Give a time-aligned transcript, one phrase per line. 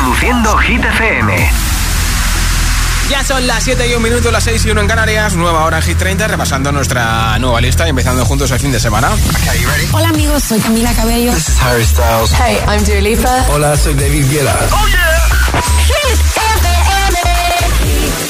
[0.00, 1.52] Reproduciendo Hit FM.
[3.10, 5.76] Ya son las 7 y un minuto, las 6 y 1 en Canarias, nueva hora
[5.76, 9.10] en Hit 30, repasando nuestra nueva lista y empezando juntos el fin de semana.
[9.92, 11.34] Hola amigos, soy Camila Cabello.
[11.34, 12.32] This is Harry Styles.
[12.32, 13.44] Hey, I'm Dua Lipa.
[13.50, 14.56] Hola, soy David Guetta.
[14.72, 15.20] ¡Oh, yeah!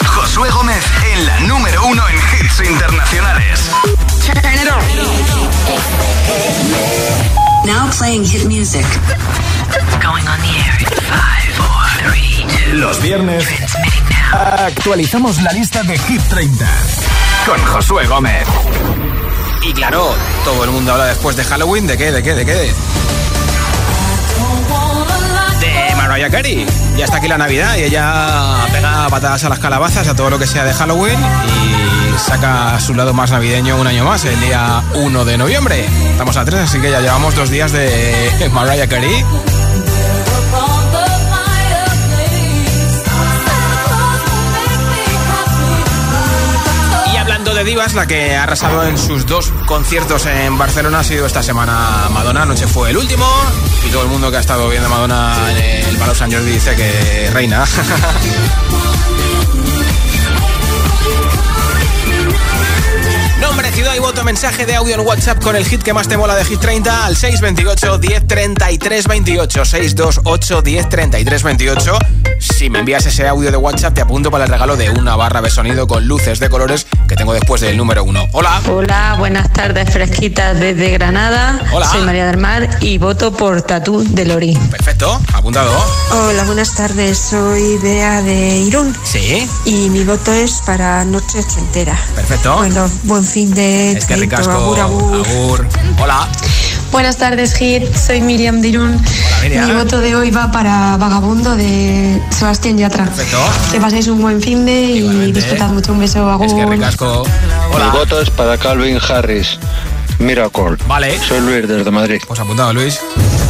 [0.06, 3.70] Josué Gómez en la número uno en hits internacionales.
[7.66, 8.84] Now playing hit music.
[10.02, 12.76] Going on the air in five, four, three, two.
[12.78, 14.66] Los viernes Transmitting now.
[14.66, 16.66] actualizamos la lista de Hit 30
[17.46, 18.46] con Josué Gómez.
[19.62, 22.10] Y claro, todo el mundo habla después de Halloween, ¿de qué?
[22.12, 22.34] ¿De qué?
[22.34, 22.72] ¿De qué?
[25.60, 26.66] De Mariah Carey.
[26.96, 30.38] Ya está aquí la Navidad y ella pega patadas a las calabazas, a todo lo
[30.38, 34.82] que sea de Halloween y saca su lado más navideño un año más, el día
[34.94, 35.86] 1 de noviembre.
[36.10, 39.24] Estamos a 3, así que ya llevamos dos días de Mariah Carey.
[47.54, 51.42] De divas, la que ha arrasado en sus dos conciertos en Barcelona ha sido esta
[51.42, 52.42] semana Madonna.
[52.42, 53.26] Anoche fue el último
[53.86, 56.52] y todo el mundo que ha estado viendo a Madonna en el Palau San Jordi
[56.52, 57.64] dice que reina.
[63.50, 66.16] Nombre, ciudad y voto, mensaje de audio en WhatsApp con el hit que más te
[66.16, 71.98] mola de Hit 30 al 628 1033 28 628 1033 28.
[72.38, 75.42] Si me envías ese audio de WhatsApp te apunto para el regalo de una barra
[75.42, 78.28] de sonido con luces de colores que tengo después del número 1.
[78.32, 78.62] Hola.
[78.70, 81.60] Hola, buenas tardes fresquitas desde Granada.
[81.72, 81.86] Hola.
[81.90, 84.56] Soy María del Mar y voto por Tatú de Lori.
[84.70, 85.72] Perfecto, apuntado.
[86.12, 87.18] Hola, buenas tardes.
[87.18, 91.98] Soy Bea de Irún Sí, y mi voto es para Noche Ochentera.
[92.14, 92.56] perfecto.
[92.58, 94.50] Bueno, buen fin de es que ricasco.
[94.52, 95.26] agur, agur.
[95.26, 95.68] Agur.
[95.98, 96.28] Hola.
[96.92, 97.94] Buenas tardes, Hit.
[97.94, 99.00] Soy Miriam Dirún.
[99.42, 99.68] Miriam.
[99.68, 103.04] Mi voto de hoy va para Vagabundo de Sebastián Yatra.
[103.04, 103.38] Perfecto.
[103.70, 105.92] Que paséis un buen fin de y disfrutad mucho.
[105.92, 106.46] Un beso, agur.
[106.46, 107.24] Es que ricasco.
[107.70, 107.90] Mi Hola.
[107.90, 109.58] voto es para Calvin Harris.
[110.18, 110.76] Miracle.
[110.86, 111.18] Vale.
[111.20, 112.20] Soy Luis desde Madrid.
[112.26, 113.00] Pues apuntado, Luis.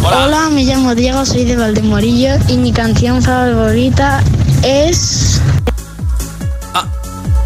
[0.05, 0.25] Hola.
[0.25, 4.23] Hola, me llamo Diego, soy de Valdemorillo y mi canción favorita
[4.63, 5.30] es...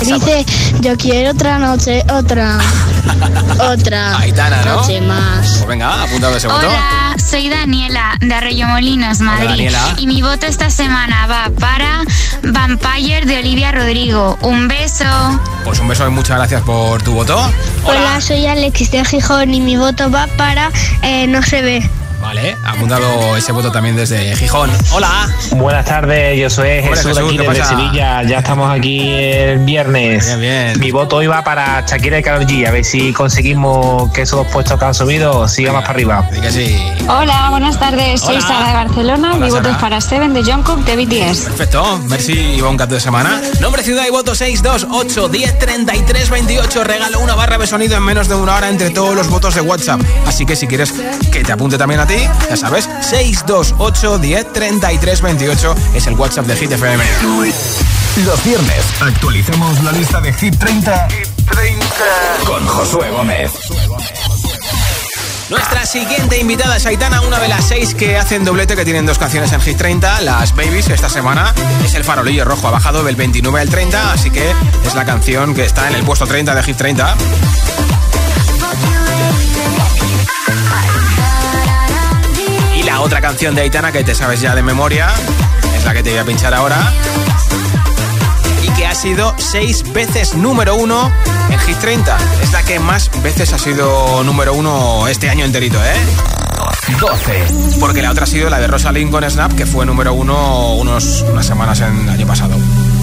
[0.01, 0.45] Dice,
[0.81, 2.59] yo quiero otra noche, otra,
[3.59, 4.77] otra Aitana, ¿no?
[4.77, 5.49] noche más.
[5.49, 6.67] Pues venga, apuntado ese voto.
[6.67, 9.49] Hola, soy Daniela de Arroyomolinos, Madrid.
[9.49, 9.95] Daniela.
[9.97, 12.03] Y mi voto esta semana va para
[12.43, 14.37] Vampire de Olivia Rodrigo.
[14.43, 15.05] Un beso.
[15.65, 17.39] Pues un beso y muchas gracias por tu voto.
[17.85, 20.71] Hola, soy Alexis de Gijón y mi voto va para
[21.03, 21.91] eh, No se ve.
[22.25, 24.71] Vale, apuntado ese voto también desde Gijón.
[24.93, 25.29] Hola.
[25.57, 27.77] Buenas tardes, yo soy Hombre, Jesús, de Jesús, aquí ¿qué desde pasa?
[27.77, 28.23] Sevilla.
[28.23, 30.27] Ya estamos aquí el viernes.
[30.27, 30.81] Bien, bien.
[30.81, 32.67] Mi voto hoy va para Shakira y Karol G.
[32.67, 36.27] A ver si conseguimos que esos dos puestos que han subido sigan más para arriba.
[36.31, 36.79] Así que sí.
[37.09, 38.23] Hola, buenas tardes.
[38.23, 38.41] Hola.
[38.41, 39.33] Soy Sara de Barcelona.
[39.35, 41.41] Hola, mi voto es para Seven de Jungkook de BTS.
[41.41, 43.39] Perfecto, merci y buen cat de semana.
[43.61, 46.85] Nombre, ciudad y voto 628 10 33 28.
[46.85, 49.61] Regalo una barra de sonido en menos de una hora entre todos los votos de
[49.61, 50.01] WhatsApp.
[50.27, 50.95] Así que si quieres
[51.31, 52.14] que te apunte también a ti,
[52.49, 57.05] ya sabes, 628 10 33 28 es el WhatsApp de Hit FM.
[58.25, 61.09] Los viernes actualizamos la lista de Hit 30,
[62.45, 63.51] con Josué Gómez.
[65.51, 69.19] Nuestra siguiente invitada es Aitana, una de las seis que hacen doblete, que tienen dos
[69.19, 70.23] canciones en Hit 30.
[70.23, 71.53] Las Babies esta semana
[71.85, 74.55] es el farolillo rojo, ha bajado del 29 al 30, así que
[74.85, 77.15] es la canción que está en el puesto 30 de Hit 30.
[83.25, 85.09] Canción de Aitana que te sabes ya de memoria
[85.75, 86.77] es la que te voy a pinchar ahora.
[88.63, 91.11] Y que ha sido seis veces número uno
[91.49, 92.19] en Hit 30.
[92.43, 95.97] Es la que más veces ha sido número uno este año enterito, ¿eh?
[97.01, 97.79] 12.
[97.81, 101.23] Porque la otra ha sido la de Rosalind con Snap, que fue número uno unos,
[101.23, 102.59] unas semanas en el año pasado.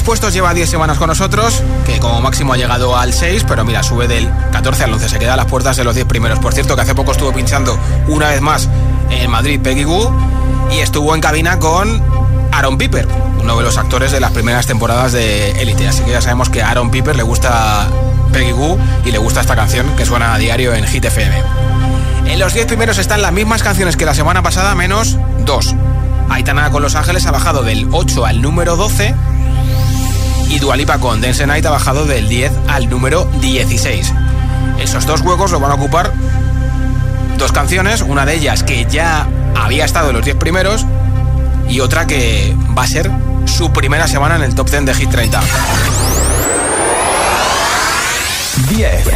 [0.03, 3.85] Puestos, lleva 10 semanas con nosotros, que como máximo ha llegado al 6, pero mira,
[3.85, 6.41] sube del 14 al 11, se queda a las puertas de los 10 primeros.
[6.41, 8.69] Por cierto, que hace poco estuvo pinchando una vez más
[9.11, 10.13] en Madrid Peggy Goo
[10.73, 12.03] y estuvo en cabina con
[12.51, 13.07] Aaron Piper,
[13.41, 15.87] uno de los actores de las primeras temporadas de Elite.
[15.87, 17.87] Así que ya sabemos que a Aaron Piper le gusta
[18.33, 21.43] Peggy Goo y le gusta esta canción que suena a diario en Hit FM.
[22.27, 25.75] En los 10 primeros están las mismas canciones que la semana pasada, menos dos.
[26.31, 29.15] Aitana con Los Ángeles ha bajado del 8 al número 12
[30.51, 34.13] y Dualipa con Dance Night ha bajado del 10 al número 16.
[34.81, 36.13] Esos dos juegos lo van a ocupar
[37.39, 40.87] dos canciones, una de ellas que ya había estado en los 10 primeros
[41.69, 43.11] y otra que va a ser
[43.47, 45.41] su primera semana en el top 10 de Hit 30.
[48.79, 49.07] 10.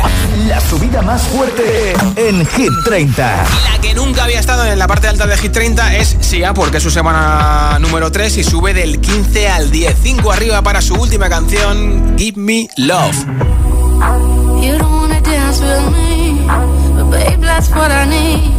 [0.48, 3.44] La subida más fuerte en Hit 30.
[3.70, 6.78] La que nunca había estado en la parte alta de Hit 30 es Sia, porque
[6.78, 9.96] es su semana número 3 y sube del 15 al 10.
[10.02, 13.14] 5 arriba para su última canción, Give Me Love.
[14.60, 16.44] You don't wanna dance with me,
[16.96, 18.50] but babe, that's what I need.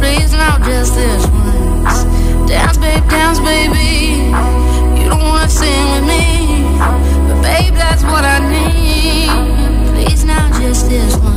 [0.00, 2.04] Please, not just this once.
[2.46, 4.34] Dance, babe, dance, baby.
[5.00, 6.62] You don't wanna sing with me,
[7.26, 8.83] but babe, that's what I need.
[10.64, 11.33] Please, now just this once.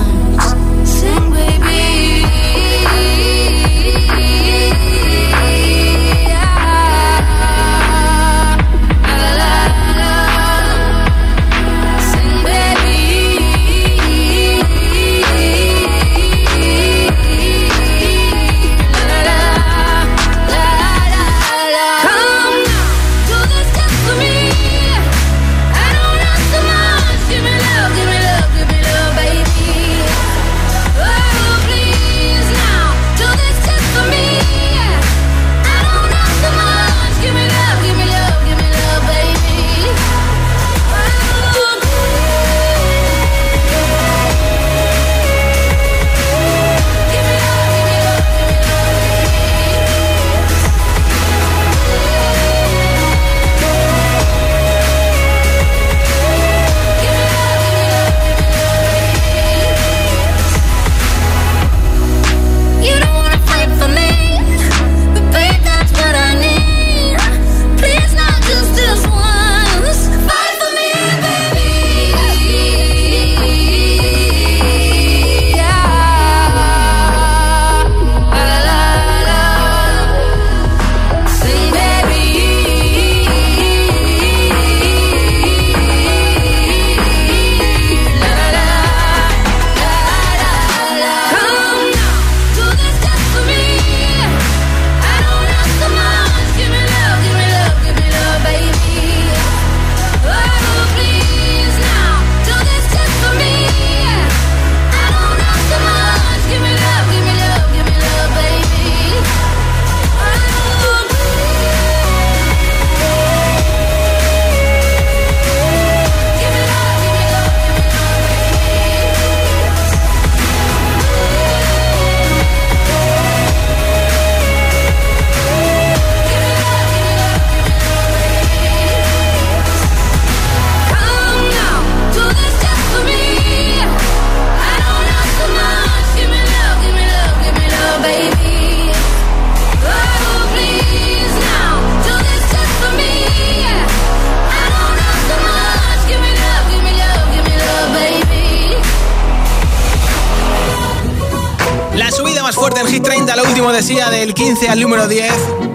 [154.20, 155.32] Del 15 al número 10.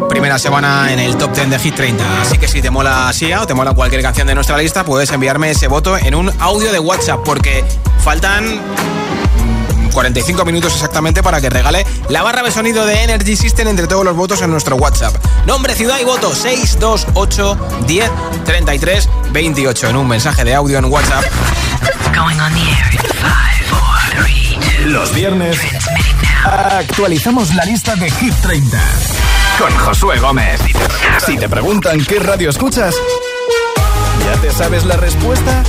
[0.08, 2.22] Primera semana en el top 10 de Hit 30.
[2.22, 5.11] Así que si te mola Sia o te mola cualquier canción de nuestra lista, puedes
[5.12, 7.64] enviarme ese voto en un audio de WhatsApp porque
[8.00, 8.61] faltan
[9.92, 14.04] 45 minutos exactamente para que regale la barra de sonido de Energy System entre todos
[14.04, 15.14] los votos en nuestro WhatsApp.
[15.46, 18.11] Nombre, ciudad y voto 628 10
[18.44, 21.25] 33 28 en un mensaje de audio en WhatsApp.
[24.87, 25.58] Los viernes
[26.44, 28.78] actualizamos la lista de Hit 30
[29.58, 30.61] con Josué Gómez.
[31.25, 32.94] Si te preguntan qué radio escuchas,
[34.25, 35.62] ¿ya te sabes la respuesta?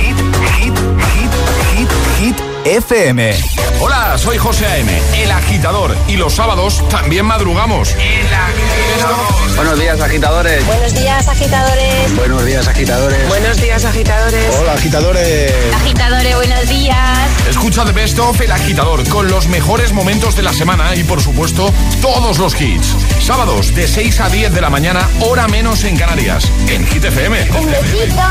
[0.00, 0.16] Hit,
[0.58, 0.74] hit,
[1.12, 1.32] hit,
[1.76, 1.88] hit,
[2.18, 3.36] hit FM.
[3.80, 7.90] Hola, soy José A.M., el agitador, y los sábados también madrugamos.
[7.92, 9.33] El agitador.
[9.56, 10.66] Buenos días, agitadores.
[10.66, 12.16] Buenos días, agitadores.
[12.16, 13.28] Buenos días, agitadores.
[13.28, 14.56] Buenos días, agitadores.
[14.56, 15.52] Hola, agitadores.
[15.74, 17.18] Agitadores, buenos días.
[17.48, 21.20] Escucha The Best of El Agitador con los mejores momentos de la semana y, por
[21.22, 22.96] supuesto, todos los hits.
[23.20, 27.50] Sábados de 6 a 10 de la mañana, hora menos en Canarias, en Hit FM.
[27.56, 28.22] Un besito.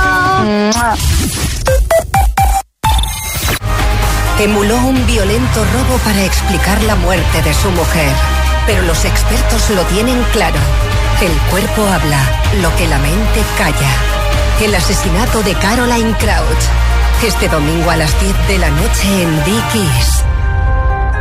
[4.40, 8.12] Emuló un violento robo para explicar la muerte de su mujer.
[8.66, 10.60] Pero los expertos lo tienen claro.
[11.24, 12.20] El cuerpo habla,
[12.62, 13.92] lo que la mente calla.
[14.62, 16.66] El asesinato de Caroline Crouch.
[17.26, 20.23] Este domingo a las 10 de la noche en Dickies.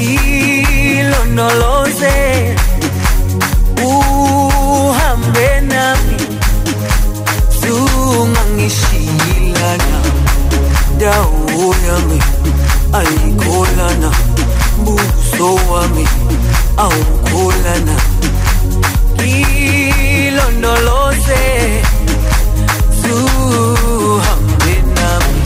[0.00, 2.16] ikhaya lami ilondoloze
[3.84, 6.16] uhambe nami
[7.60, 9.98] zungangishilana
[10.98, 12.18] dawo yami
[12.92, 14.10] ayikholana
[14.84, 16.04] buso wami
[16.76, 17.96] awukholana
[20.28, 21.42] ilondoloze
[23.02, 25.40] zuhambe nami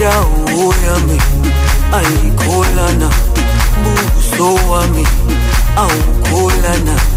[0.00, 1.18] dawo yami
[1.92, 3.08] ayikholana
[4.36, 5.06] buso wami
[5.76, 7.15] awukholana ilondoloze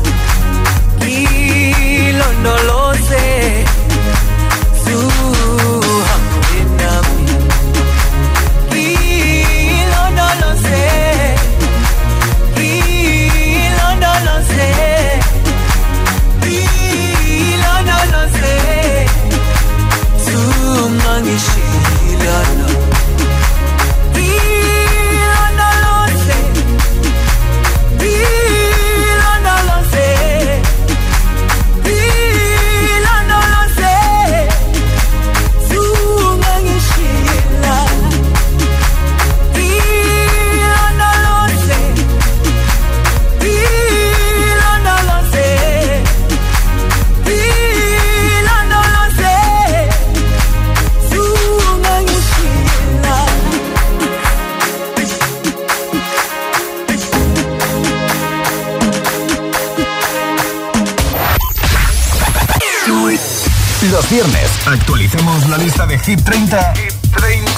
[66.07, 67.53] lista de Hit 30,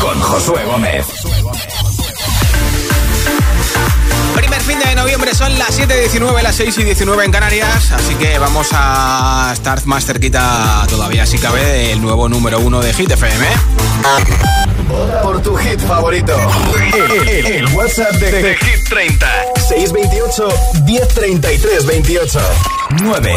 [0.00, 1.06] con Josué Gómez.
[4.34, 8.38] Primer fin de noviembre son las 7.19, las 6 y 19 en Canarias, así que
[8.38, 13.46] vamos a estar más cerquita todavía, si cabe, del nuevo número uno de Hit FM.
[15.22, 16.34] Por tu hit favorito.
[16.94, 19.26] El, el- el WhatsApp de, de Hit 30.
[19.68, 20.48] 628
[20.84, 22.40] 1033 28.
[23.02, 23.36] 9.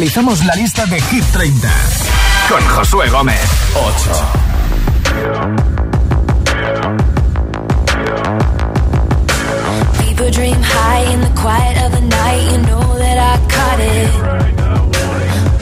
[0.00, 1.68] actualizamos la lista de Hit 30
[2.48, 3.38] con Josué Gómez.
[3.74, 4.10] 8.
[9.98, 12.50] People dream high in the quiet of the night.
[12.50, 14.10] You know that I caught it.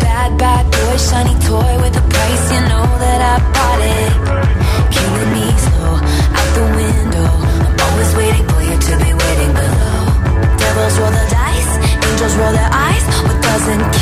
[0.02, 2.52] Bad, bad boy, shiny toy with a price.
[2.52, 4.12] You know that I bought it.
[4.94, 5.98] Killing me slow
[6.38, 7.26] out the window.
[7.66, 9.98] I'm always waiting for you to be waiting below.
[10.58, 11.72] Devils roll the dice,
[12.06, 13.02] angels roll their eyes.
[13.26, 13.97] What doesn't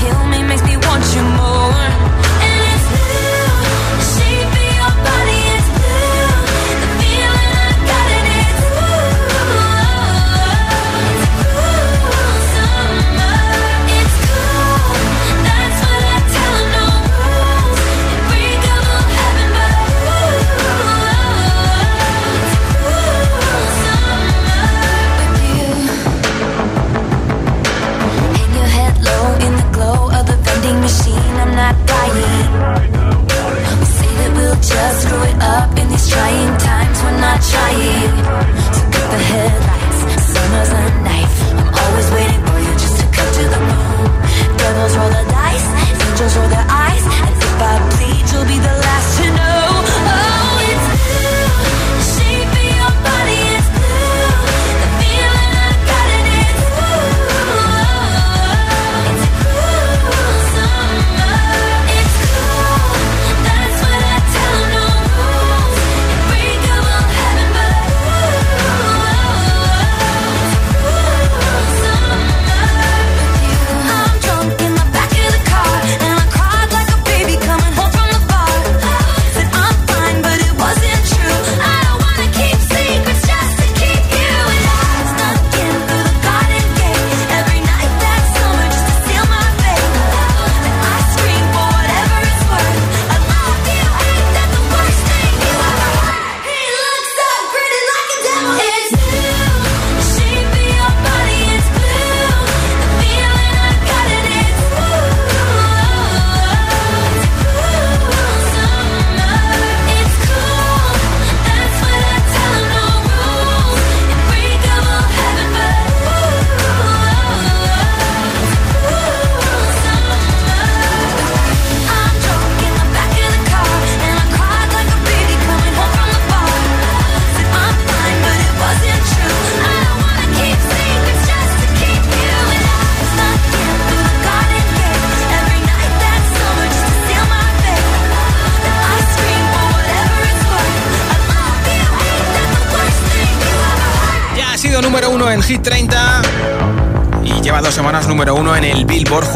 [37.41, 38.17] trying.
[38.75, 40.01] So cut the headlights.
[40.33, 41.37] Summer's a knife.
[41.53, 42.26] I'm always waiting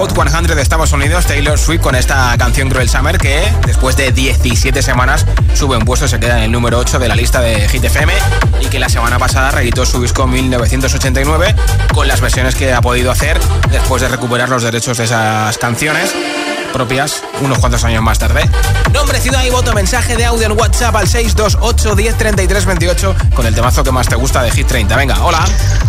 [0.01, 1.27] Hot 100 de Estados Unidos.
[1.27, 6.09] Taylor Swift con esta canción Cruel Summer que después de 17 semanas sube un puesto,
[6.09, 8.11] se queda en el número 8 de la lista de Hit FM
[8.63, 11.55] y que la semana pasada reeditó su disco 1989
[11.93, 13.39] con las versiones que ha podido hacer
[13.71, 16.15] después de recuperar los derechos de esas canciones
[16.73, 18.49] propias unos cuantos años más tarde.
[18.93, 23.47] Nombre, ciudad y voto, mensaje de audio en WhatsApp al 628 10 33 28 con
[23.47, 24.97] el temazo que más te gusta de Hit 30.
[24.97, 25.45] Venga, hola.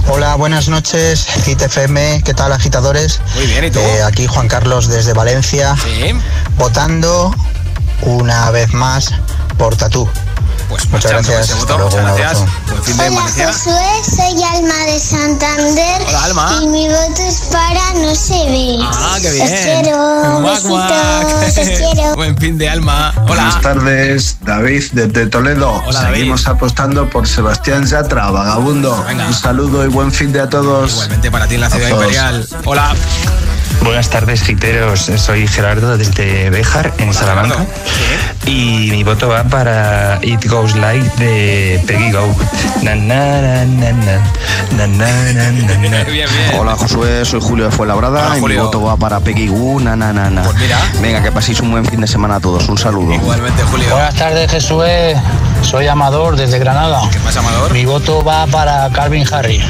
[0.08, 3.22] Hola, buenas noches, Hit FM, ¿qué tal agitadores?
[3.36, 3.80] Muy bien, ¿y tú?
[3.80, 6.13] Eh, aquí Juan Carlos desde Valencia, Sí.
[6.58, 7.34] votando
[8.02, 9.13] una vez más
[9.58, 10.10] por Tatú.
[10.72, 11.50] Pues Muchas gracias.
[11.50, 11.78] ese voto.
[11.80, 12.38] Muchas gracias.
[12.38, 12.46] abrazo.
[12.70, 13.48] Buen fin de Hola Valencia.
[13.54, 16.60] Josué, soy Alma de Santander Hola, Alma.
[16.64, 18.78] y mi voto es para No se ve.
[18.82, 19.44] Ah, qué bien.
[19.44, 21.40] Os quiero, Guac, guac.
[21.42, 22.16] besitos, os quiero.
[22.16, 23.12] Buen fin de alma.
[23.18, 23.26] Hola.
[23.28, 25.72] Buenas tardes, David desde Toledo.
[25.86, 26.16] Hola, David.
[26.16, 29.04] Seguimos apostando por Sebastián Yatra, vagabundo.
[29.06, 29.28] Venga.
[29.28, 30.92] Un saludo y buen fin de a todos.
[30.94, 32.48] Igualmente para ti en la ciudad imperial.
[32.64, 32.96] Hola.
[33.84, 35.12] Buenas tardes, giteros.
[35.17, 37.65] Soy Gerardo desde Béjar, en Salamanca.
[38.46, 42.36] Y mi voto va para It Goes Like de Peggy Go.
[42.84, 43.91] Na, na, na.
[46.12, 46.60] Bien, bien.
[46.60, 49.96] Hola Josué, soy Julio de Fuenlabrada Hola, y mi voto va para Peggy Goo, na
[49.96, 50.44] na na na.
[50.44, 50.78] Pues mira.
[51.02, 52.67] Venga, que paséis un buen fin de semana a todos.
[52.70, 53.13] Un saludo.
[53.13, 53.89] Igualmente, Julio.
[53.91, 54.84] Buenas tardes, Jesús.
[55.63, 57.02] Soy Amador desde Granada.
[57.12, 57.74] ¿Qué pasa, Amador?
[57.74, 59.62] Mi voto va para Calvin Harry.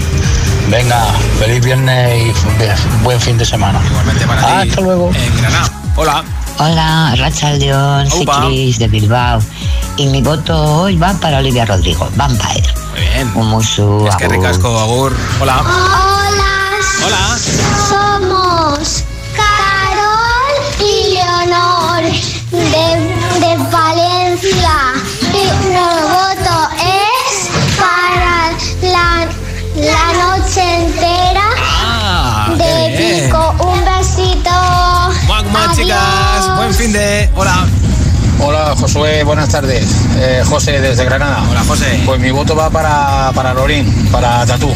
[0.69, 1.05] Venga,
[1.39, 3.81] feliz viernes y buen fin de semana.
[3.89, 4.69] Igualmente para ti.
[4.69, 5.11] Hasta luego.
[5.13, 5.71] En Granada.
[5.95, 6.23] Hola.
[6.57, 8.25] Hola, Rachel León, soy.
[8.25, 9.41] Cris de Bilbao.
[9.97, 12.63] Y mi voto hoy va para Olivia Rodrigo, Vampire.
[12.91, 13.31] Muy bien.
[13.35, 15.15] Un musu, Es que ricasco, Agur.
[15.41, 15.59] Hola.
[15.59, 16.47] Hola.
[17.05, 17.37] Hola.
[17.89, 18.50] Somos
[35.75, 36.55] Chicas.
[36.57, 37.29] Buen fin de.
[37.35, 37.65] Hola.
[38.39, 39.85] Hola Josué, buenas tardes.
[40.17, 41.43] Eh, José desde Granada.
[41.49, 42.01] Hola José.
[42.05, 44.73] Pues mi voto va para, para Lorín, para Tatú.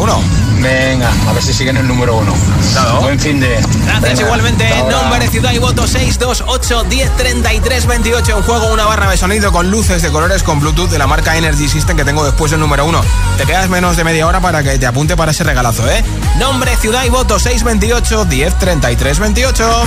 [0.00, 0.20] Uno.
[0.60, 2.34] Venga, a ver si siguen el número uno.
[2.72, 3.00] Claro.
[3.00, 3.48] Buen fin de.
[3.84, 4.84] Gracias Venga, igualmente.
[4.90, 8.36] Nombre, ciudad y voto 628 1033 28.
[8.36, 11.36] En juego una barra de sonido con luces de colores con Bluetooth de la marca
[11.36, 13.00] Energy System que tengo después el número uno.
[13.38, 16.04] Te quedas menos de media hora para que te apunte para ese regalazo, ¿eh?
[16.38, 19.84] Nombre, ciudad y voto 628 1033 28.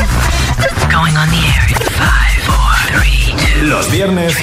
[3.61, 4.35] Los viernes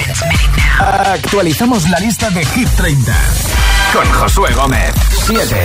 [0.79, 3.13] actualizamos la lista de Hit 30
[3.93, 4.93] con Josué Gómez.
[5.25, 5.55] 7.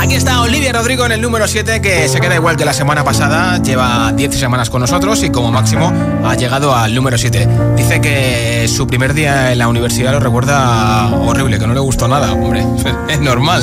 [0.00, 3.02] Aquí está Olivia Rodrigo en el número 7 que se queda igual que la semana
[3.02, 5.92] pasada, lleva 10 semanas con nosotros y como máximo
[6.24, 7.48] ha llegado al número 7.
[7.76, 12.06] Dice que su primer día en la universidad lo recuerda horrible, que no le gustó
[12.08, 12.64] nada, hombre,
[13.08, 13.62] es normal.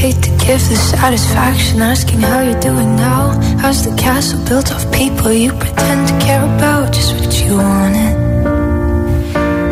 [0.00, 3.32] Hate to give the satisfaction asking how you're doing now.
[3.62, 6.92] How's the castle built of people you pretend to care about?
[6.92, 8.16] Just what you wanted.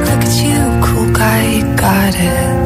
[0.07, 2.66] Look at you, cool guy, you got it.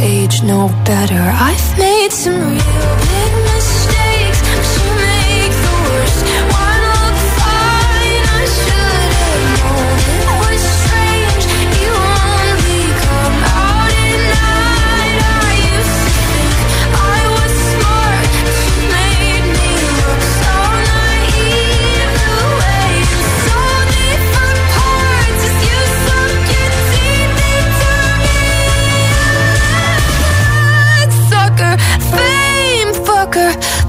[0.00, 1.22] age know better.
[1.48, 4.09] I've made some real big mistakes,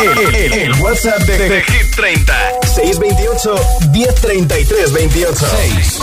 [0.00, 2.34] El, el- el WhatsApp de, de Hit 30.
[2.62, 3.54] 628
[3.92, 5.46] 1033 28.
[5.56, 6.00] 6.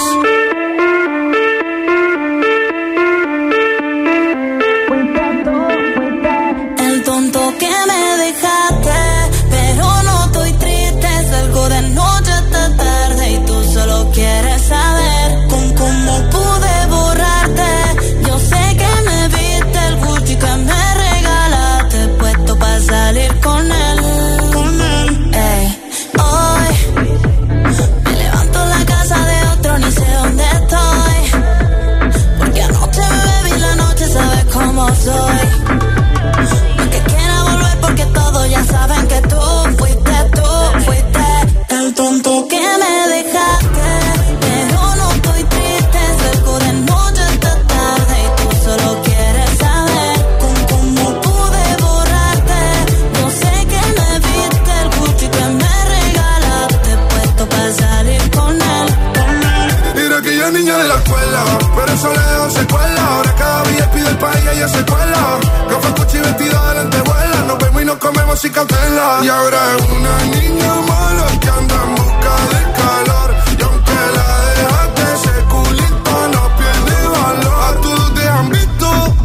[68.58, 73.36] Y ahora es una niña mala que anda en busca de calor.
[73.60, 77.64] Y aunque la dejaste, ese culito no pierde valor.
[77.66, 79.16] A todos te han visto.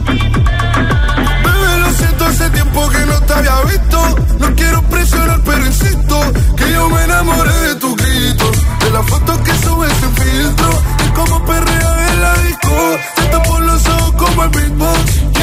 [1.45, 4.17] Bebé, lo siento, hace tiempo que no te había visto.
[4.41, 6.21] No quiero presionar, pero insisto
[6.57, 8.51] que yo me enamoré de tu grito.
[8.81, 10.83] De la foto que subes sin filtro.
[11.07, 12.97] Y como perrea en la disco.
[13.15, 15.30] Te tapo los ojos como el beatbox.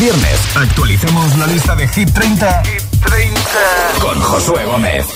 [0.00, 2.62] Viernes actualicemos la lista de Hit 30,
[4.00, 5.06] con Josué Gómez.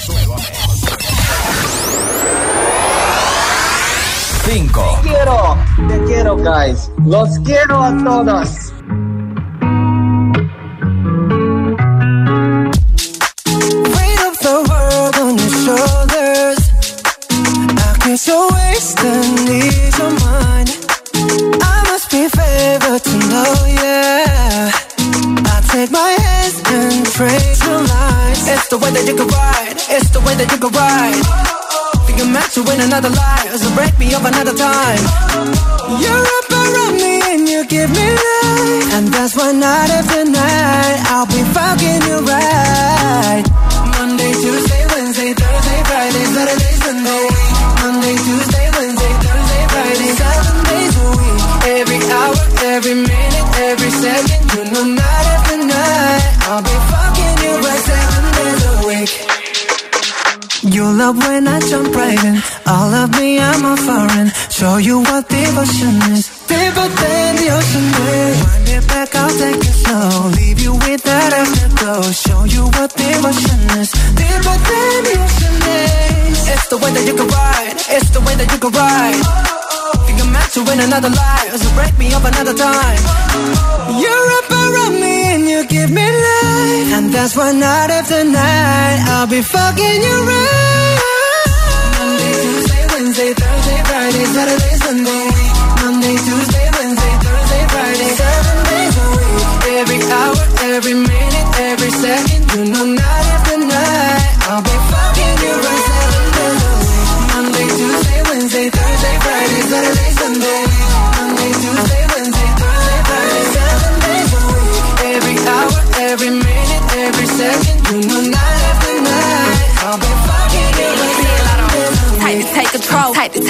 [4.45, 5.01] 5.
[5.03, 6.91] quiero, te quiero, guys.
[7.07, 8.64] Los quiero a todos.
[34.65, 35.24] Time.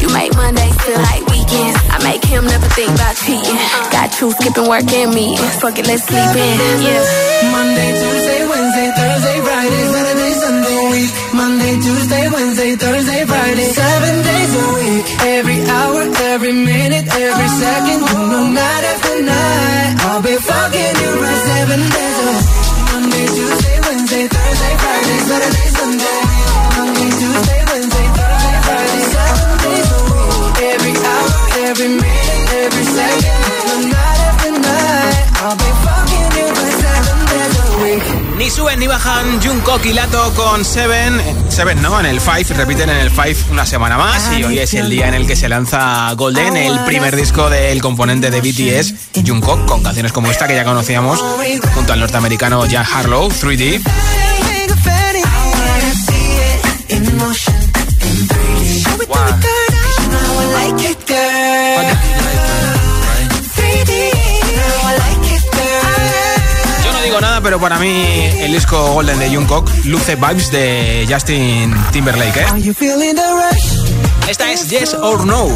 [0.00, 1.78] You make Mondays feel like weekends.
[1.90, 3.58] I make him never think about cheating.
[3.90, 5.36] Got you skipping work and me.
[5.60, 6.54] Fuck it, let's sleep in.
[6.86, 7.02] Yeah.
[7.54, 11.10] Monday, Tuesday, Wednesday, Thursday, Friday, Saturday, Sunday, week.
[11.34, 15.04] Monday, Tuesday, Wednesday, Thursday, Friday, seven days a week.
[15.38, 16.00] Every hour,
[16.34, 19.94] every minute, every second, know, night after night.
[20.06, 20.57] I'll be fucking
[38.58, 41.22] Suben y bajan Jungkook y Lato con Seven.
[41.48, 42.00] Seven, ¿no?
[42.00, 44.32] En el Five, repiten en el Five una semana más.
[44.36, 47.80] Y hoy es el día en el que se lanza Golden, el primer disco del
[47.80, 48.94] componente de BTS,
[49.24, 51.20] Jungkook, con canciones como esta que ya conocíamos,
[51.72, 53.80] junto al norteamericano Jack Harlow, 3D.
[60.10, 61.37] nada,
[67.48, 68.04] pero para mí
[68.40, 72.46] el disco Golden de Jungkook luce vibes de Justin Timberlake, ¿eh?
[74.28, 75.48] Esta es Yes or No.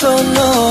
[0.00, 0.69] mucho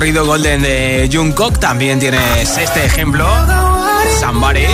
[0.00, 1.58] recorrido Golden de Jungkook.
[1.58, 3.26] También tienes este ejemplo,
[4.18, 4.64] Somebody.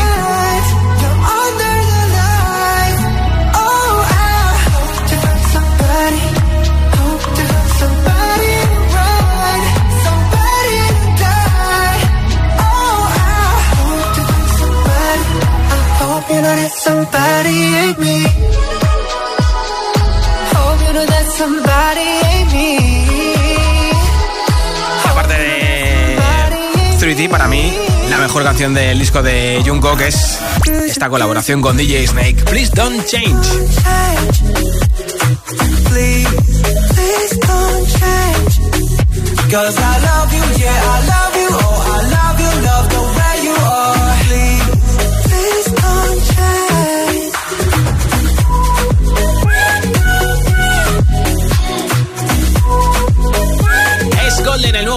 [27.29, 27.73] Para mí
[28.11, 30.39] la mejor canción del disco de Jungkook es
[30.87, 32.45] esta colaboración con DJ Snake.
[32.45, 33.47] Please don't change.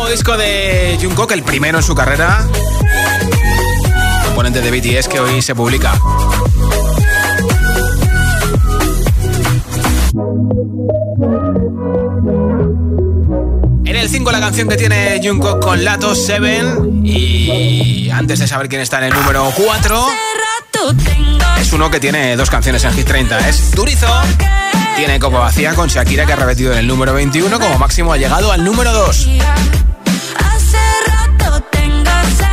[0.10, 2.46] Disco de Jungkook, el primero en su carrera.
[4.26, 5.94] Componente de BTS que hoy se publica.
[13.86, 18.68] En el 5 la canción que tiene Jungkook con Lato 7 y antes de saber
[18.68, 20.08] quién está en el número 4
[21.60, 24.08] es uno que tiene dos canciones en Hit 30, es Turizo.
[24.96, 28.18] Tiene copa vacía con Shakira que ha repetido en el número 21, como máximo ha
[28.18, 29.28] llegado al número 2.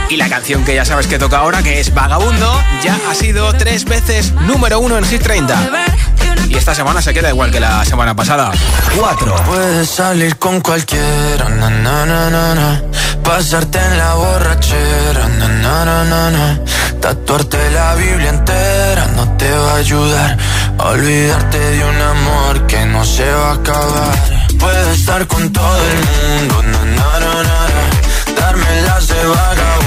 [0.08, 3.52] Y la canción que ya sabes que toca ahora, que es Vagabundo, ya ha sido
[3.54, 5.70] tres veces número 1 en Hit 30.
[6.48, 8.52] Y esta semana se queda igual que la semana pasada.
[8.96, 9.34] 4.
[9.46, 12.82] Puedes salir con cualquiera, na,
[13.22, 16.60] pasarte en la borrachera, na,
[17.00, 20.36] tatuarte la Biblia entera no te va a ayudar
[20.78, 24.46] olvidarte de un amor que no se va a acabar.
[24.58, 25.98] Puedes estar con todo el
[26.38, 29.85] mundo, na, na, na, na, darme las de vagabundo,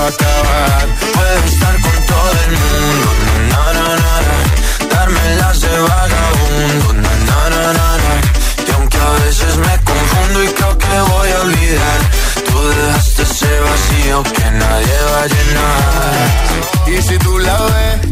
[0.00, 0.86] va acabar.
[1.14, 3.08] Puedes estar con todo el mundo,
[3.50, 4.36] na, na, na, na,
[4.94, 8.14] darme las de vagabundo, na, na, na, na,
[8.66, 12.00] y aunque a veces me confundo y creo que voy a olvidar,
[12.46, 16.12] tú dejaste ese vacío que nadie va a llenar.
[16.86, 18.11] Y si tú la ves,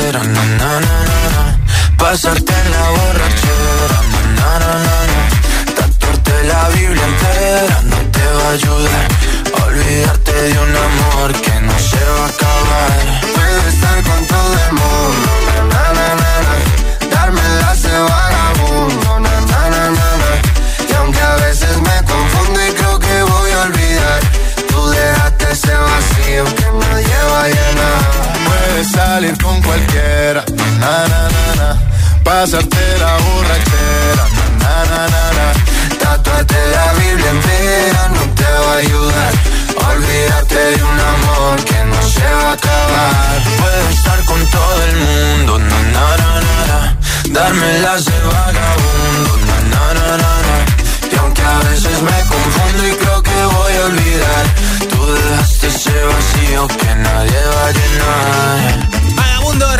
[0.00, 0.98] cualquiera, na, na, na,
[1.34, 1.58] na,
[1.96, 3.98] Pasarte en la borrachera,
[4.36, 5.20] na, na, na, na,
[5.76, 9.06] Tatuarte la Biblia entera no te va a ayudar.
[9.66, 12.98] Olvidarte de un amor que no se va a acabar.
[13.34, 14.89] Puedo estar con todo el mundo,
[28.84, 30.42] Salir con cualquiera,
[30.80, 31.78] na, na, na, na.
[32.24, 34.24] pasarte la borrachera,
[34.58, 35.46] na, na, na, na.
[35.98, 39.32] Tatuarte la Biblia entera no te va a ayudar.
[39.90, 43.42] Olvídate de un amor que no se va a acabar.
[43.60, 46.96] Puedo estar con todo el mundo, na, na, na, na, na.
[47.28, 50.56] darme las de vagabundo, na, na, na, na, na.
[51.12, 54.44] y aunque a veces me confundo y creo que voy a olvidar,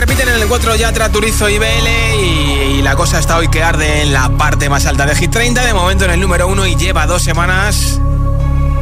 [0.00, 1.88] repiten en el 4 Yatra, Turizo y BL
[2.22, 5.62] y, la cosa está hoy que arde en la parte más alta de Hit 30,
[5.62, 8.00] de momento en el número 1 y lleva dos semanas.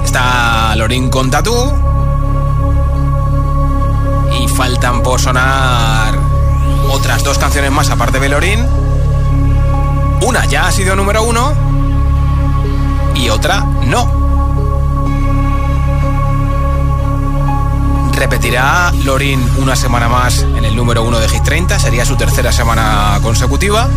[0.04, 1.72] Está Lorin con Tatú.
[4.40, 6.16] Y faltan por sonar
[6.92, 8.64] otras dos canciones más aparte de Lorin.
[10.22, 11.52] Una ya ha sido número 1
[13.16, 14.27] y otra no.
[18.18, 22.50] Repetirá Lorin una semana más en el número 1 de Hit 30, sería su tercera
[22.50, 23.88] semana consecutiva.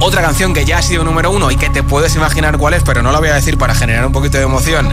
[0.00, 2.82] Otra canción que ya ha sido número 1 y que te puedes imaginar cuál es,
[2.82, 4.92] pero no la voy a decir para generar un poquito de emoción,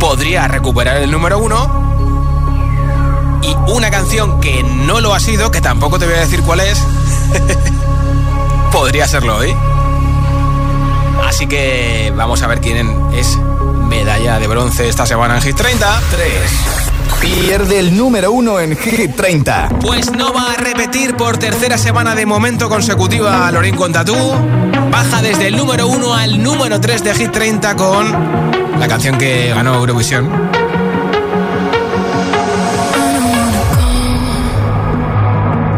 [0.00, 3.40] podría recuperar el número 1.
[3.42, 6.60] Y una canción que no lo ha sido, que tampoco te voy a decir cuál
[6.60, 6.82] es,
[8.72, 9.54] podría serlo hoy.
[11.28, 13.38] Así que vamos a ver quién es
[13.98, 16.00] medalla de bronce esta semana en Hit 30.
[16.10, 16.30] 3.
[17.20, 19.68] Pierde el número 1 en Hit 30.
[19.80, 24.16] Pues no va a repetir por tercera semana de momento consecutiva Lorin con Tatú.
[24.90, 29.50] Baja desde el número 1 al número 3 de Hit 30 con la canción que
[29.54, 30.28] ganó Eurovisión.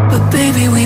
[0.09, 0.86] But baby, we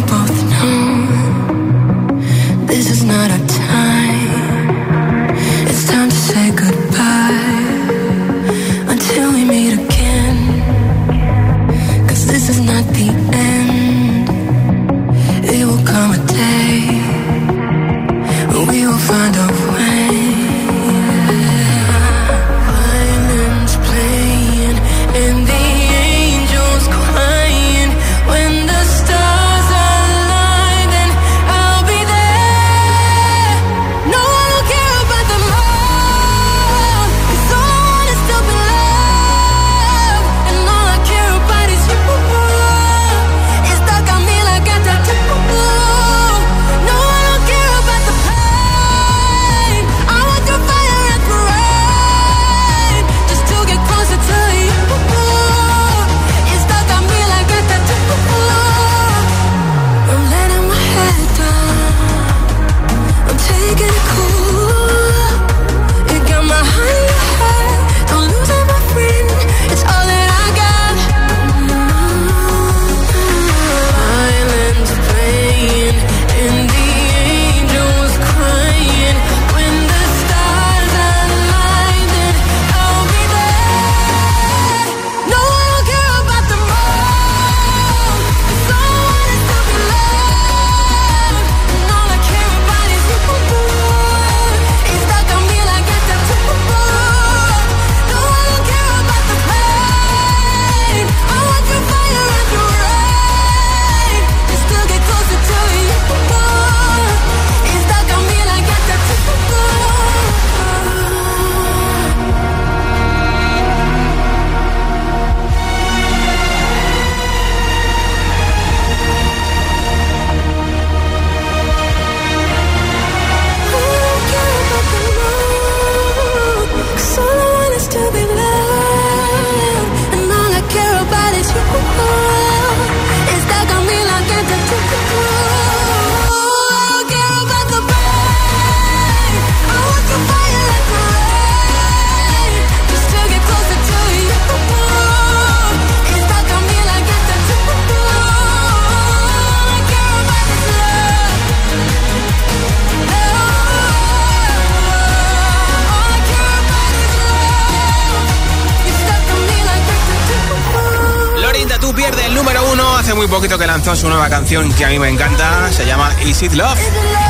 [162.00, 162.96] pierde el número uno.
[162.96, 165.70] Hace muy poquito que lanzó su nueva canción que a mí me encanta.
[165.70, 167.29] Se llama Is It Love.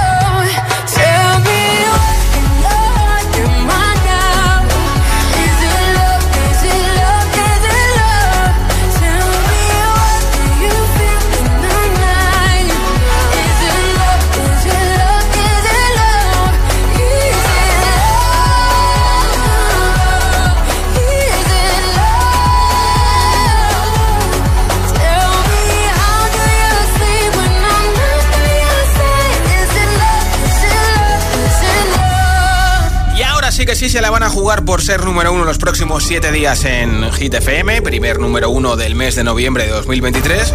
[33.70, 36.64] Que sí se la van a jugar por ser número uno los próximos siete días
[36.64, 40.54] en Hit FM, primer número uno del mes de noviembre de 2023.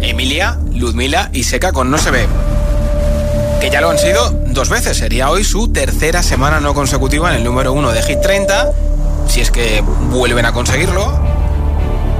[0.00, 2.28] Emilia, Ludmila y Seca con No se ve.
[3.60, 4.96] Que ya lo han sido dos veces.
[4.96, 8.70] Sería hoy su tercera semana no consecutiva en el número uno de Hit 30.
[9.26, 11.20] Si es que vuelven a conseguirlo.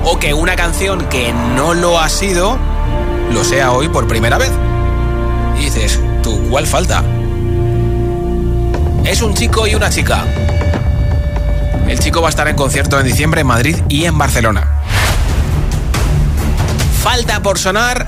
[0.03, 2.59] O que una canción que no lo ha sido
[3.31, 4.51] lo sea hoy por primera vez.
[5.61, 7.05] Y dices, ¿tú cuál falta?
[9.09, 10.25] Es un chico y una chica.
[11.89, 14.83] El chico va a estar en concierto en diciembre en Madrid y en Barcelona.
[17.03, 18.07] Falta por sonar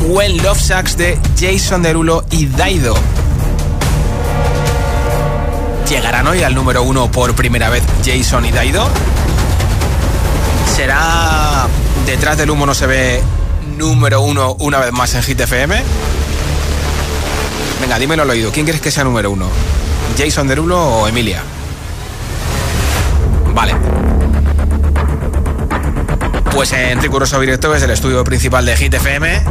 [0.00, 2.96] When Love Sucks de Jason Derulo y Daido.
[5.90, 8.88] ¿Llegarán hoy al número uno por primera vez Jason y Daido?
[10.74, 11.66] ¿Será
[12.06, 13.22] detrás del humo no se ve
[13.76, 15.82] número uno una vez más en Hit FM?
[17.82, 18.50] Venga, dímelo al oído.
[18.50, 19.48] ¿Quién crees que sea número uno?
[20.18, 21.40] ¿Jason Derulo o Emilia?
[23.54, 23.76] Vale.
[26.52, 29.44] Pues en riguroso directo es el estudio principal de Hit FM.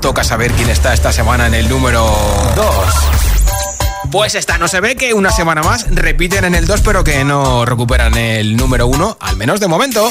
[0.00, 2.04] Toca saber quién está esta semana en el número
[2.56, 2.74] 2.
[4.10, 7.22] Pues esta no se ve que una semana más repiten en el 2, pero que
[7.22, 10.10] no recuperan el número 1, al menos de momento.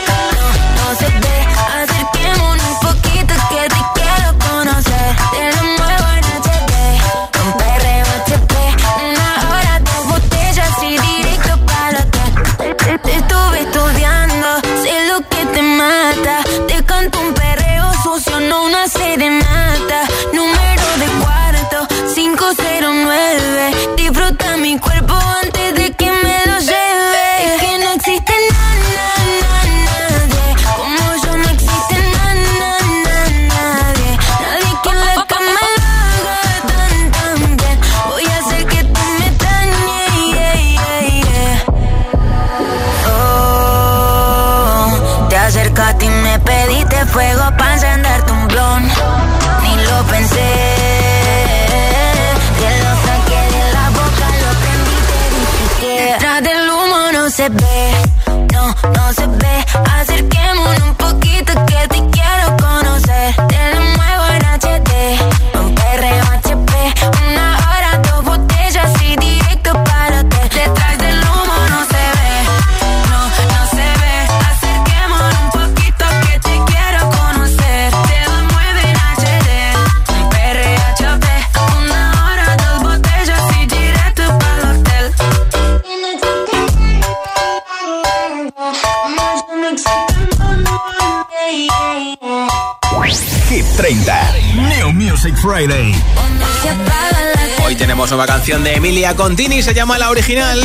[97.65, 100.61] Hoy tenemos nueva canción de Emilia Contini, se llama La original.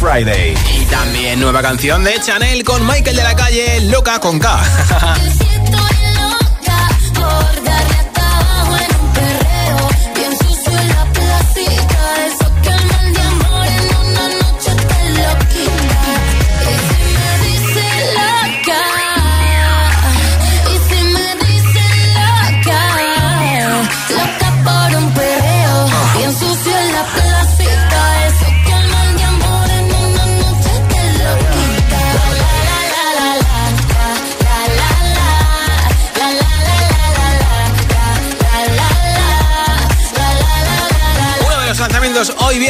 [0.00, 0.54] Friday.
[0.80, 4.62] Y también nueva canción de Chanel con Michael de la calle, Loca con K.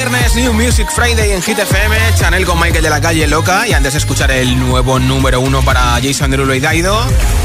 [0.01, 3.69] viernes, New Music Friday en Hit FM, Chanel con Michael de la calle Loca.
[3.69, 6.99] Y antes de escuchar el nuevo número uno para Jason Derulo y Daido,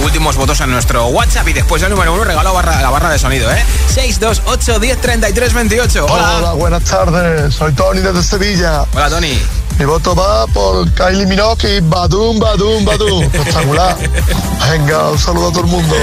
[0.05, 1.49] últimos votos en nuestro WhatsApp.
[1.49, 3.61] Y después del número uno, regalo barra, la barra de sonido, ¿eh?
[3.87, 6.05] 628 10 33 28.
[6.05, 6.37] Hola.
[6.37, 7.53] Hola, buenas tardes.
[7.53, 8.85] Soy Tony desde Sevilla.
[8.93, 9.37] Hola, Tony.
[9.77, 13.23] Mi voto va por Kylie Minogue y Badum, Badum, Badum.
[13.33, 13.97] Espectacular.
[14.71, 15.95] Venga, un saludo a todo el mundo.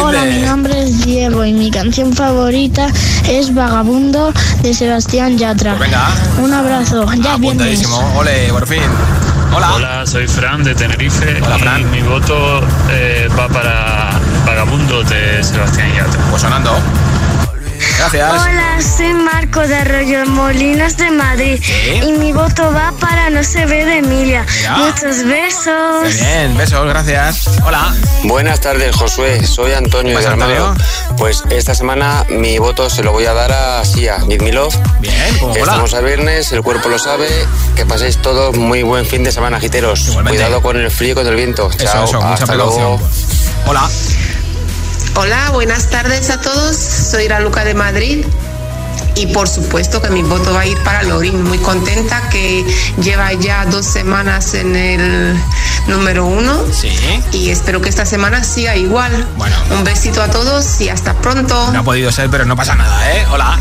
[0.00, 2.88] Hola, mi nombre es Diego y mi canción favorita
[3.28, 5.76] es Vagabundo de Sebastián Yatra.
[5.76, 6.08] Pues venga.
[6.42, 7.36] Un abrazo, ya viernes.
[7.36, 8.18] Apuntadísimo.
[8.18, 8.82] Ole, por fin.
[9.54, 9.74] Hola.
[9.74, 11.40] Hola, soy Fran de Tenerife.
[11.40, 11.90] Hola, y Fran.
[11.92, 12.60] mi voto
[12.90, 14.10] eh, va para
[14.44, 16.20] Vagabundo de Sebastián Yatra.
[16.30, 16.72] Pues sonando.
[17.98, 18.32] Gracias.
[18.32, 21.62] Hola, soy Marco de Arroyo Molinos de Madrid
[22.02, 24.46] y mi voto va para No se ve de Emilia.
[24.56, 24.76] Mira.
[24.78, 26.02] Muchos besos.
[26.02, 27.48] Muy bien, besos, gracias.
[27.64, 27.94] Hola.
[28.24, 29.46] Buenas tardes, Josué.
[29.46, 30.68] Soy Antonio de ¿Pasa, Armado.
[30.68, 30.86] Antonio?
[31.18, 34.74] Pues esta semana mi voto se lo voy a dar a Sia, Give Me Love.
[35.00, 35.62] Bien, como mola.
[35.62, 37.28] Estamos a viernes, el cuerpo lo sabe.
[37.76, 40.08] Que paséis todos muy buen fin de semana, giteros.
[40.08, 40.38] Igualmente.
[40.38, 41.68] Cuidado con el frío y con el viento.
[41.68, 43.00] Eso, Chao, eso, hasta luego.
[43.66, 43.88] Hola.
[45.16, 46.76] Hola, buenas tardes a todos.
[46.76, 48.24] Soy la Luca de Madrid.
[49.16, 51.42] Y por supuesto que mi voto va a ir para Lorin.
[51.44, 52.64] Muy contenta que
[53.00, 55.36] lleva ya dos semanas en el
[55.86, 56.64] número uno.
[56.72, 56.90] Sí.
[57.32, 59.26] Y espero que esta semana siga igual.
[59.36, 59.56] Bueno.
[59.70, 61.70] Un besito a todos y hasta pronto.
[61.72, 63.24] No ha podido ser, pero no pasa nada, ¿eh?
[63.30, 63.58] Hola.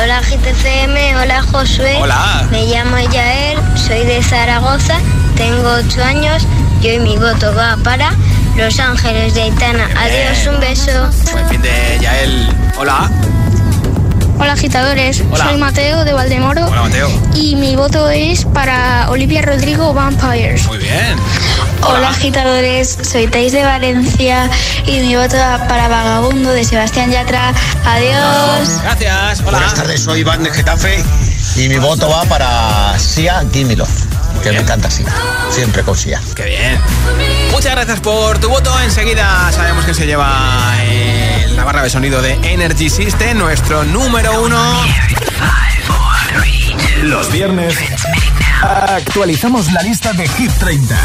[0.00, 1.96] Hola GTCM, hola Josué.
[2.00, 2.46] Hola.
[2.52, 4.96] Me llamo Yael, soy de Zaragoza,
[5.36, 6.46] tengo 8 años
[6.80, 8.12] y hoy mi voto va para
[8.56, 9.88] Los Ángeles de Aitana.
[9.96, 11.10] Adiós, un beso.
[11.32, 12.48] Buen fin de Yael.
[12.78, 13.10] Hola.
[14.40, 15.44] Hola agitadores, Hola.
[15.44, 17.10] soy Mateo de Valdemoro Hola, Mateo.
[17.34, 20.64] y mi voto es para Olivia Rodrigo Vampires.
[20.66, 21.16] Muy bien.
[21.82, 24.48] Hola agitadores, soy Tais de Valencia
[24.86, 27.52] y mi voto va para Vagabundo de Sebastián Yatra.
[27.84, 28.80] Adiós.
[28.82, 29.40] Gracias.
[29.40, 29.50] Hola.
[29.50, 31.04] Buenas tardes, soy Iván de Getafe
[31.56, 33.88] y mi voto va para Sia Gimme Love,
[34.42, 35.06] que me encanta Sia,
[35.50, 36.20] siempre con Sia.
[36.34, 36.80] Qué bien.
[37.50, 38.72] Muchas gracias por tu voto.
[38.80, 44.44] Enseguida sabemos que se lleva eh, la barra de sonido de Energy System, nuestro número
[44.44, 44.56] uno.
[47.02, 47.74] Los viernes
[48.62, 50.96] actualizamos la lista de Hit 30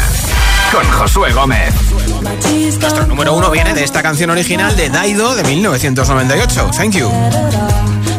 [0.70, 1.74] con Josué Gómez.
[2.80, 6.70] Nuestro número uno viene de esta canción original de Daido de 1998.
[6.76, 7.10] Thank you.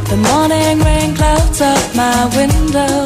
[0.10, 3.06] The morning rain clouds up my window,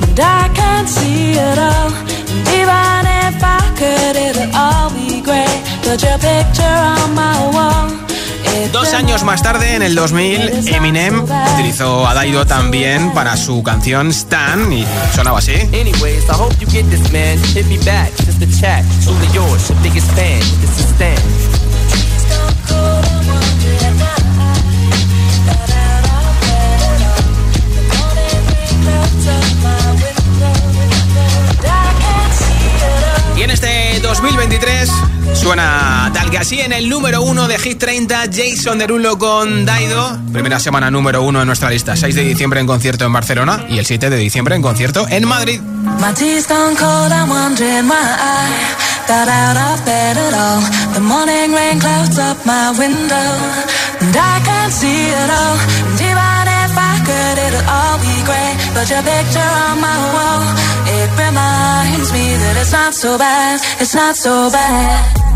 [0.00, 1.92] and I can't see it all.
[1.92, 5.62] And even if I could, it'll all be great.
[5.82, 8.06] Put your picture on my wall.
[8.72, 14.08] Dos años más tarde, en el 2000, Eminem utilizó a Daido también para su canción
[14.08, 15.54] Stan y sonaba así.
[15.54, 17.38] Anyways, I hope you get this, man.
[17.54, 18.84] Hit me back, just the chat.
[19.04, 20.40] Truly yours, your biggest fan.
[20.60, 21.45] This is Stan.
[35.46, 40.18] Suena tal que así en el número uno de Hit 30, Jason Derulo con Daido.
[40.32, 41.94] Primera semana número uno en nuestra lista.
[41.94, 45.24] 6 de diciembre en concierto en Barcelona y el 7 de diciembre en concierto en
[45.28, 45.60] Madrid.
[63.80, 65.35] It's not so bad.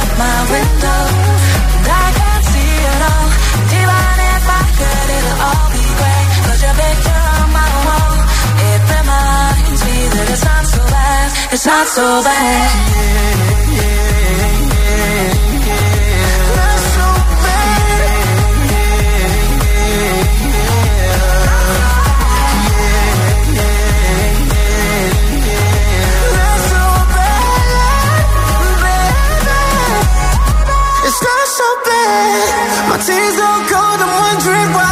[0.00, 1.00] up my window.
[1.76, 3.28] And I can't see it all.
[3.80, 6.28] Even if I could, it'll all be great.
[6.46, 8.14] Put your picture on my wall.
[8.70, 11.28] It reminds me that it's not so bad.
[11.54, 12.70] It's not so bad.
[12.72, 13.82] It's
[15.36, 15.51] not
[31.62, 32.88] so bad.
[32.90, 34.90] My tears don't cold, I'm wondering why.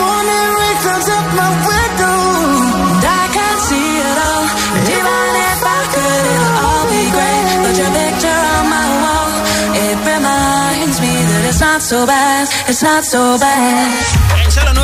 [0.00, 0.76] Morning rain
[1.18, 2.20] up my window.
[2.94, 4.46] And I can't see it all.
[4.96, 7.02] Even if I could, it'll all be
[7.80, 9.30] your picture on my wall.
[9.86, 12.44] It reminds me that it's not so bad.
[12.70, 14.29] It's not so bad.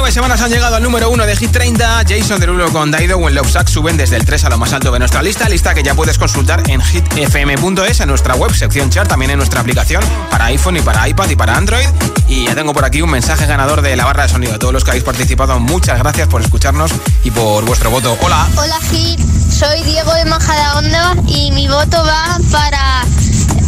[0.06, 2.04] En nueve semanas han llegado al número uno de Hit 30.
[2.08, 5.00] Jason Derulo con Daido o Sack suben desde el 3 a lo más alto de
[5.00, 5.48] nuestra lista.
[5.48, 9.62] Lista que ya puedes consultar en hitfm.es, en nuestra web, sección chart, también en nuestra
[9.62, 11.88] aplicación para iPhone y para iPad y para Android.
[12.28, 14.54] Y ya tengo por aquí un mensaje ganador de la barra de sonido.
[14.54, 16.92] A todos los que habéis participado, muchas gracias por escucharnos
[17.24, 18.16] y por vuestro voto.
[18.22, 18.46] Hola.
[18.56, 19.18] Hola Hit,
[19.50, 23.02] soy Diego de Majadahonda y mi voto va para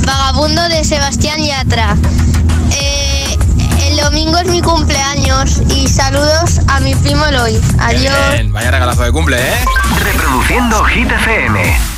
[0.07, 1.97] Vagabundo de Sebastián Yatra.
[3.99, 7.61] El domingo es mi cumpleaños y saludos a mi primo Eloy.
[7.81, 8.15] Adiós.
[8.33, 9.65] Bien, vaya regalazo de cumple, ¿eh?
[10.05, 11.98] Reproduciendo Hit FM.